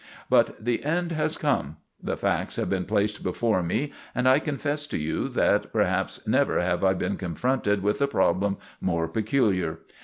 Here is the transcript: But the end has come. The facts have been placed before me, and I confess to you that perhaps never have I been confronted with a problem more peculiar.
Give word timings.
But 0.31 0.65
the 0.65 0.83
end 0.83 1.11
has 1.11 1.37
come. 1.37 1.77
The 2.01 2.17
facts 2.17 2.55
have 2.55 2.71
been 2.71 2.85
placed 2.85 3.21
before 3.21 3.61
me, 3.61 3.91
and 4.15 4.27
I 4.27 4.39
confess 4.39 4.87
to 4.87 4.97
you 4.97 5.29
that 5.29 5.71
perhaps 5.71 6.27
never 6.27 6.59
have 6.59 6.83
I 6.83 6.95
been 6.95 7.17
confronted 7.17 7.83
with 7.83 8.01
a 8.01 8.07
problem 8.07 8.57
more 8.81 9.07
peculiar. 9.07 9.81